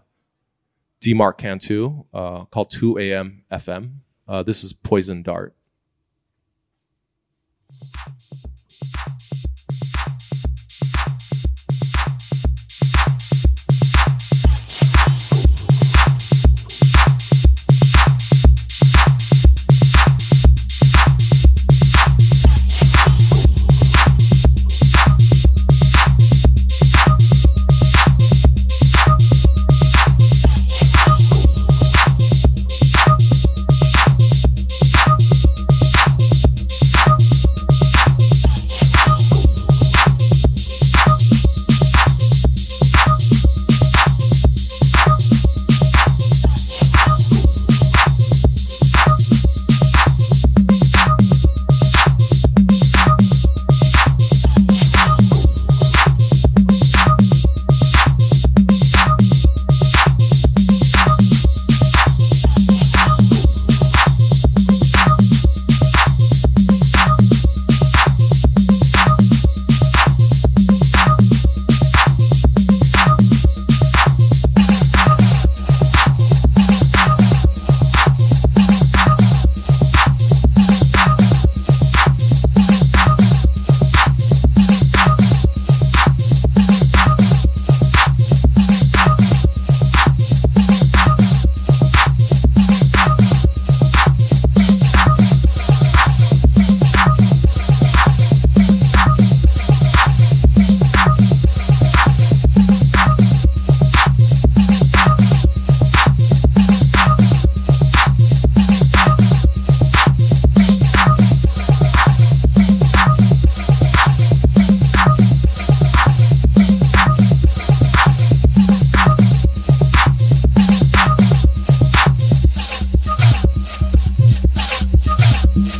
[1.01, 3.97] D Mark Cantu uh, called 2 AM FM.
[4.27, 5.53] Uh, this is Poison Dart.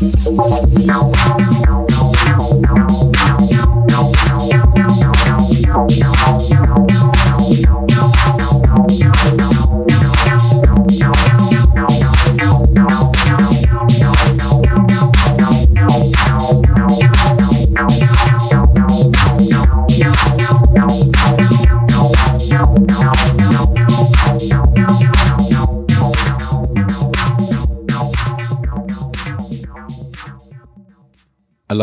[0.05, 1.62] I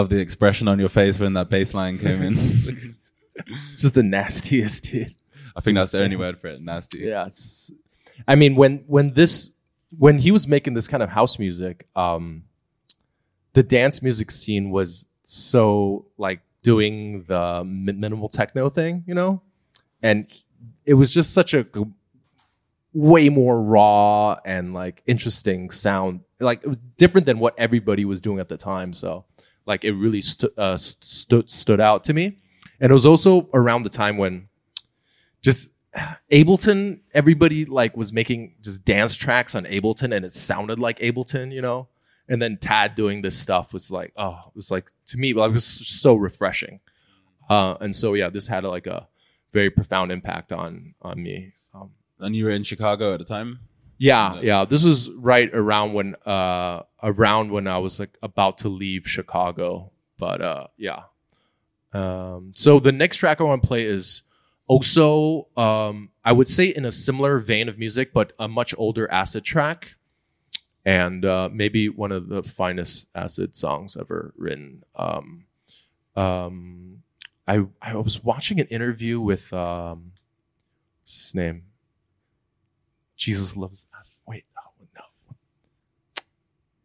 [0.01, 2.37] love the expression on your face when that bass line came in.
[3.47, 5.15] It's just the nastiest, dude.
[5.57, 6.61] I think that's the only word for it.
[6.61, 6.99] Nasty.
[6.99, 7.73] Yeah, it's.
[8.29, 9.57] I mean, when when this
[9.99, 12.45] when he was making this kind of house music, um,
[13.55, 19.41] the dance music scene was so like doing the minimal techno thing, you know,
[20.03, 20.31] and
[20.85, 21.67] it was just such a
[22.93, 26.21] way more raw and like interesting sound.
[26.41, 28.93] Like it was different than what everybody was doing at the time.
[28.93, 29.25] So
[29.71, 32.25] like it really stu- uh, stood stood out to me.
[32.81, 34.49] And it was also around the time when
[35.43, 35.71] just
[36.31, 41.53] Ableton, everybody like was making just dance tracks on Ableton and it sounded like Ableton,
[41.53, 41.89] you know?
[42.29, 45.51] And then Tadd doing this stuff was like, oh, it was like to me, like,
[45.51, 46.81] it was so refreshing.
[47.49, 49.09] Uh, and so yeah, this had like a
[49.53, 51.53] very profound impact on on me.
[51.75, 51.91] Um,
[52.21, 53.61] And you were in Chicago at the time.
[54.01, 54.65] Yeah, yeah.
[54.65, 59.93] This is right around when uh around when I was like about to leave Chicago.
[60.17, 61.03] But uh yeah.
[61.93, 64.23] Um so the next track I want to play is
[64.67, 69.11] also um I would say in a similar vein of music, but a much older
[69.13, 69.97] acid track.
[70.83, 74.83] And uh maybe one of the finest acid songs ever written.
[74.97, 75.45] Um
[76.17, 77.03] um
[77.47, 80.13] I I was watching an interview with um
[81.03, 81.65] what's his name?
[83.21, 84.15] Jesus loves acid.
[84.27, 85.03] Wait, oh, no.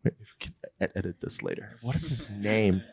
[0.03, 1.77] Wait, we can edit this later.
[1.81, 2.83] What is his name?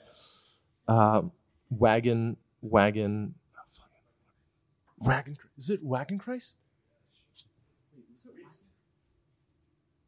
[0.86, 1.32] Um,
[1.68, 3.84] wagon, wagon, oh,
[5.01, 5.36] wagon.
[5.59, 6.61] Is it Wagon Christ?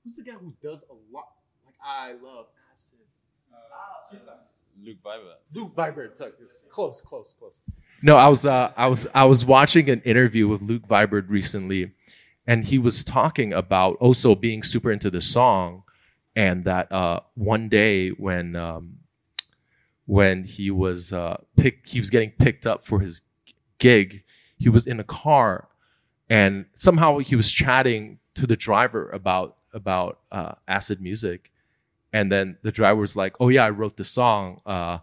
[0.05, 1.25] Who's the guy who does a lot?
[1.67, 2.99] Like I love acid.
[4.81, 5.33] Luke Viber.
[5.53, 6.17] Luke Vibert.
[6.17, 7.63] sorry, it's Close, close, close.
[8.03, 11.93] No, I was uh, I was I was watching an interview with Luke Vibert recently,
[12.47, 15.83] and he was talking about also being super into the song,
[16.37, 18.99] and that uh, one day when um,
[20.07, 23.23] when he was uh, pick he was getting picked up for his
[23.79, 24.23] gig,
[24.59, 25.69] he was in a car,
[26.29, 31.51] and somehow he was chatting to the driver about about uh, acid music,
[32.13, 34.61] and then the driver was like, "Oh yeah, I wrote the song.
[34.67, 34.99] Uh,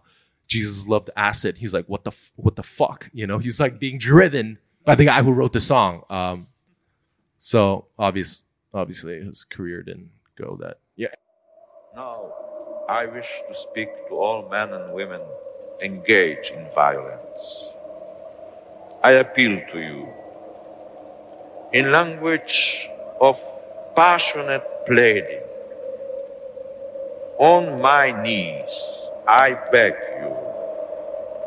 [0.46, 3.48] Jesus loved acid." He was like, "What the f- what the fuck?" You know, he
[3.48, 6.04] was like being driven by the guy who wrote the song.
[6.08, 6.46] Um,
[7.42, 10.78] so obvious, obviously, his career didn't go that.
[10.94, 11.08] Yeah.
[11.92, 12.30] Now,
[12.88, 15.20] I wish to speak to all men and women
[15.82, 17.68] engaged in violence.
[19.02, 20.08] I appeal to you
[21.72, 22.88] in language
[23.20, 23.36] of
[23.96, 25.42] passionate pleading.
[27.38, 28.70] On my knees,
[29.26, 30.30] I beg you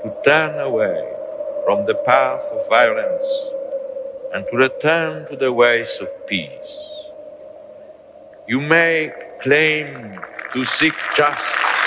[0.03, 0.99] to turn away
[1.63, 3.25] from the path of violence
[4.33, 7.05] and to return to the ways of peace.
[8.47, 9.11] You may
[9.41, 10.19] claim
[10.53, 11.84] to seek justice.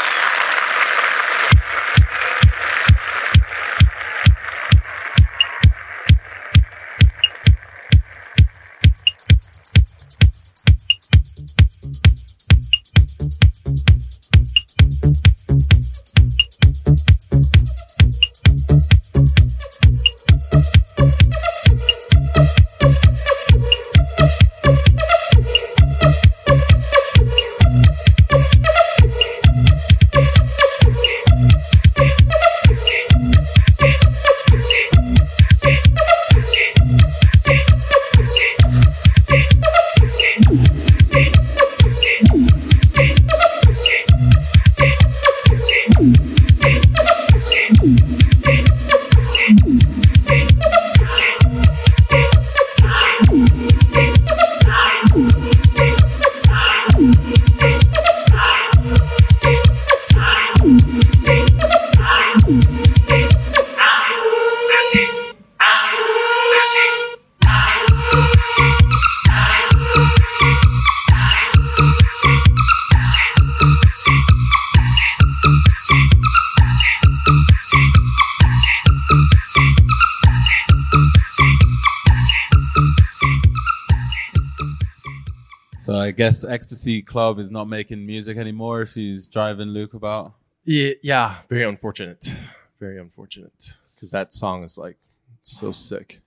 [85.88, 90.34] So I guess Ecstasy Club is not making music anymore if he's driving Luke about.
[90.66, 92.36] Yeah, yeah, very unfortunate.
[92.78, 94.98] Very unfortunate because that song is like
[95.40, 96.20] so sick.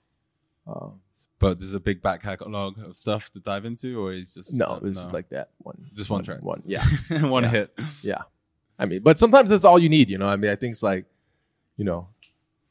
[0.65, 4.65] But there's a big back catalog of stuff to dive into, or he's just No,
[4.65, 5.85] uh, it's like that one.
[5.93, 6.41] Just one track.
[6.41, 6.83] One, yeah,
[7.21, 7.49] one Yeah.
[7.49, 7.73] hit.
[8.01, 8.21] yeah.
[8.79, 10.27] I mean, but sometimes that's all you need, you know.
[10.27, 11.05] I mean, I think it's like,
[11.77, 12.07] you know,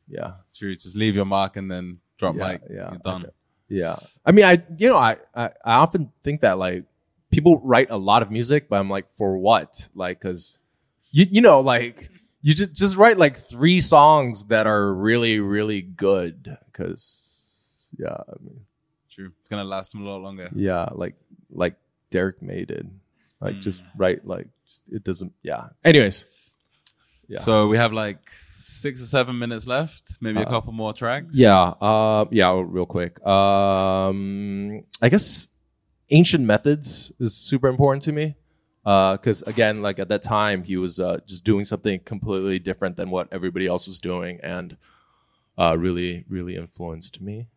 [0.08, 0.74] yeah, True.
[0.74, 2.62] Just leave your mark and then drop Yeah, mic.
[2.68, 3.22] yeah, You're done.
[3.26, 3.30] okay.
[3.70, 3.96] Yeah.
[4.26, 6.84] I mean, I you know, I, I I often think that like
[7.30, 9.88] people write a lot of music, but I'm like, for what?
[9.94, 10.58] Like, cause
[11.12, 12.10] you you know, like
[12.42, 17.54] you just just write like three songs that are really really good, cause
[17.98, 18.60] yeah, I mean,
[19.10, 19.30] True.
[19.38, 20.50] It's gonna last them a lot longer.
[20.54, 21.14] yeah, like
[21.50, 21.76] like
[22.10, 22.90] Derrick May did,
[23.40, 23.60] like Mm.
[23.60, 25.68] just write like just, it doesn't, yeah.
[25.84, 26.26] Anyways,
[27.28, 27.38] yeah.
[27.40, 28.30] So we have like
[28.70, 30.18] six or seven minutes left.
[30.20, 31.34] Maybe a couple more tracks.
[31.34, 33.24] Uh, Yeah, uh, yeah, real quick.
[33.26, 35.48] Um, I guess
[36.10, 38.36] ancient methods is super important to me.
[38.82, 43.10] Because again, like at that time, he was uh, just doing something completely different than
[43.10, 44.76] what everybody else was doing, and
[45.58, 47.48] uh, really, really influenced me.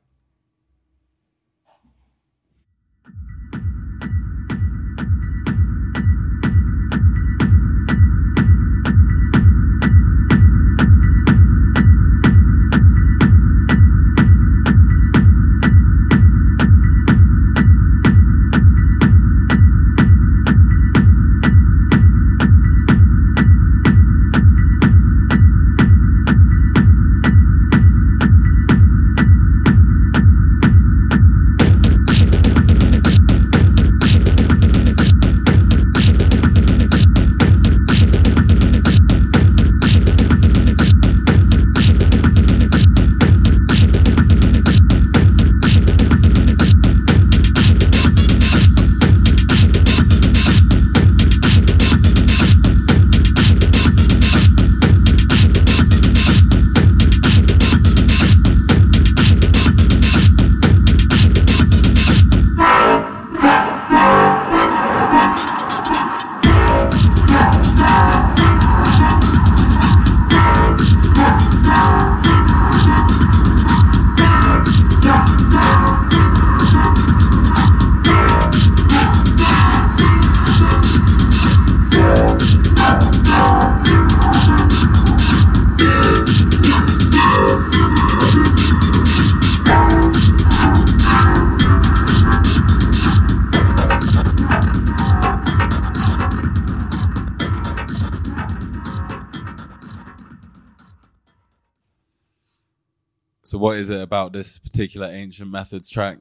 [104.13, 106.17] About this particular ancient methods track?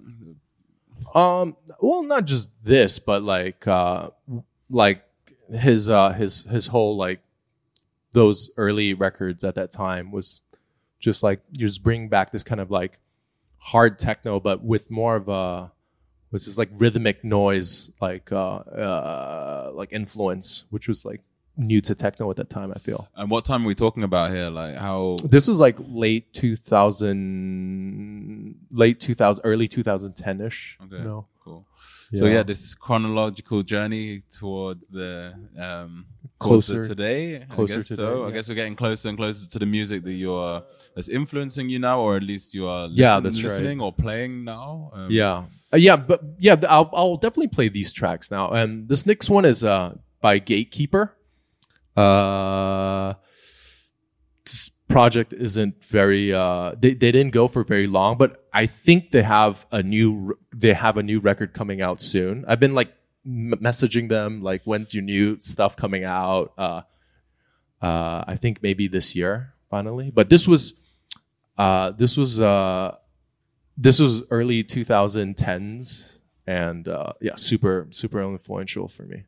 [1.15, 4.11] Um, well, not just this, but like, uh,
[4.71, 5.05] like
[5.53, 7.21] his uh his his whole like
[8.13, 10.41] those early records at that time was
[10.99, 12.99] just like you just bring back this kind of like
[13.59, 15.71] hard techno but with more of a
[16.31, 21.21] was this like rhythmic noise like uh uh like influence which was like
[21.57, 24.31] new to techno at that time i feel And what time are we talking about
[24.31, 24.49] here?
[24.51, 25.17] Like how?
[25.25, 31.27] this was like late 2000 late 2000 early 2010ish Okay, you know?
[31.45, 31.67] cool.
[32.15, 32.33] So Yeah.
[32.35, 36.07] yeah, this chronological journey towards the um
[36.41, 37.47] towards Closer- today.
[37.49, 38.11] closer I guess to so.
[38.11, 40.63] today, I guess we're getting closer and closer to the music that you're
[40.95, 43.49] that's influencing you now, or at least you are Yeah, listen- that's right.
[43.51, 44.91] listening or playing now.
[44.95, 48.51] Um, Yeah, uh, yeah, but yeah, I'll, I'll definitely play these tracks now.
[48.51, 51.15] And this next one is uh by Gatekeeper.
[51.97, 53.15] Uh,
[54.45, 59.11] this project isn't very uh they, they didn't go for very long, but I think
[59.11, 62.45] they have a new they have a new record coming out soon.
[62.47, 62.93] I've been like
[63.25, 66.53] m- messaging them like when's your new stuff coming out?
[66.59, 66.83] Uh,
[67.81, 70.11] uh, I think maybe this year finally.
[70.11, 70.83] But this was
[71.59, 72.97] uh this was uh
[73.77, 79.25] this was early 2010s and uh, yeah super super influential for me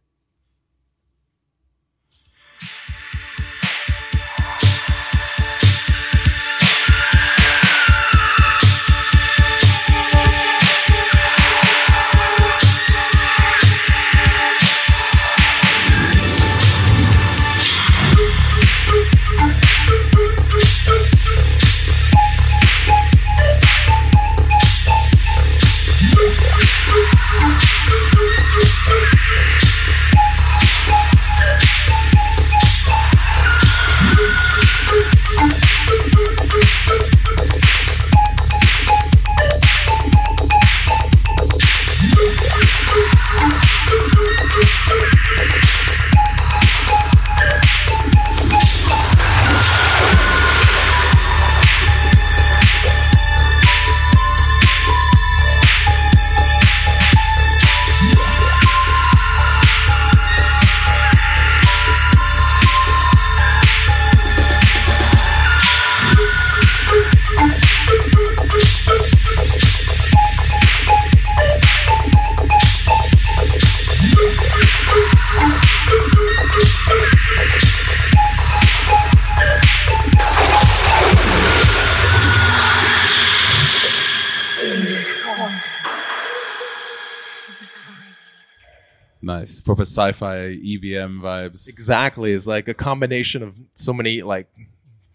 [89.65, 91.69] proper sci-fi EBM vibes.
[91.69, 94.49] exactly it's like a combination of so many like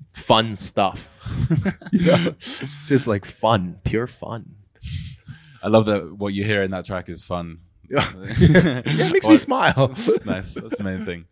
[0.10, 1.16] fun stuff
[2.88, 4.56] just like fun pure fun
[5.62, 7.60] I love that what you hear in that track is fun.
[7.90, 9.94] yeah, it makes me smile
[10.26, 10.54] nice.
[10.54, 11.26] That's the main thing.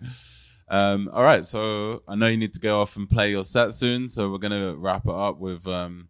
[0.70, 1.46] Um, all right.
[1.46, 4.10] So I know you need to go off and play your set soon.
[4.10, 6.10] So we're going to wrap it up with um,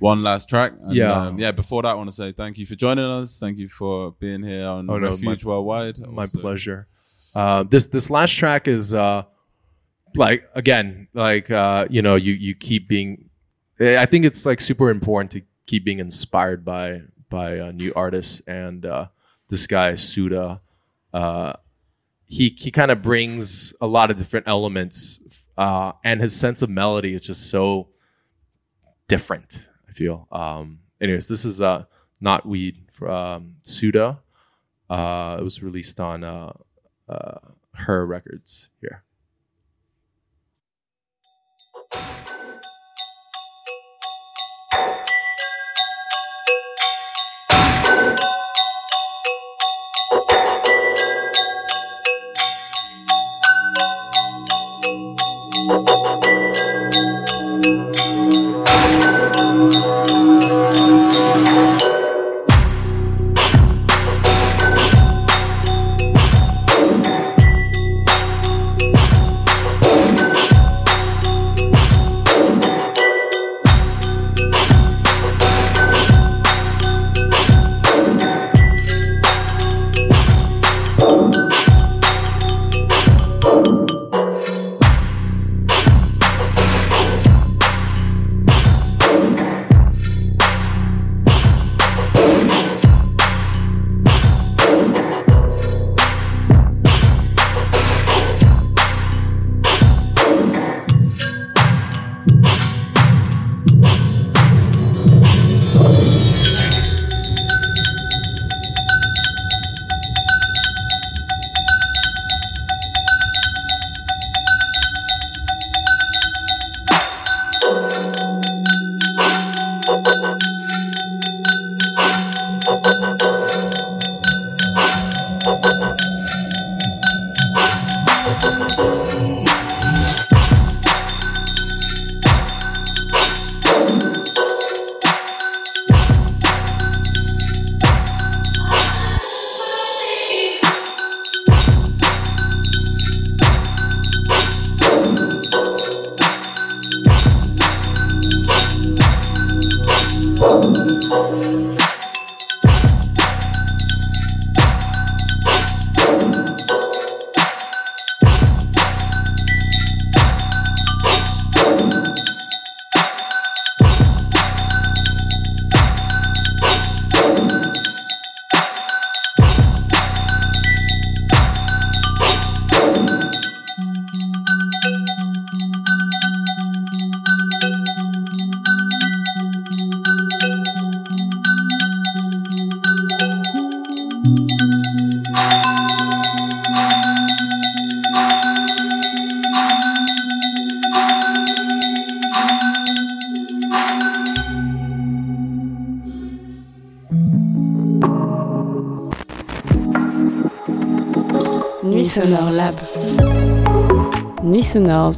[0.00, 0.72] one last track.
[0.80, 1.12] And, Yeah.
[1.12, 1.52] Um, yeah.
[1.52, 3.38] Before that, I want to say thank you for joining us.
[3.38, 5.98] Thank you for being here on Oh, no, Refuge my- Worldwide.
[6.08, 6.88] my Also- pleasure
[7.34, 9.24] uh, this this last track is uh
[10.14, 13.28] like again like uh you know you you keep being
[13.80, 17.92] eh, i think it's like super important to keep being inspired by by uh, new
[17.96, 19.06] artists and uh
[19.48, 20.60] this guy suda
[21.12, 21.52] uh
[22.24, 25.18] he he kind of brings a lot of different elements
[25.58, 27.88] uh and his sense of melody is just so
[29.08, 31.84] different feel um anyways this is uh
[32.20, 34.18] not weed from suda
[34.90, 36.52] uh, it was released on uh,
[37.08, 37.38] uh,
[37.74, 39.02] her records here.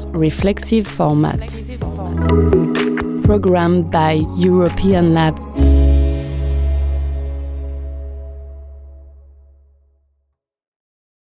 [0.05, 1.41] Nuit reflexive format.
[3.23, 5.46] Programmed by European Lab.